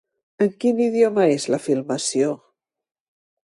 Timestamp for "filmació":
1.67-2.33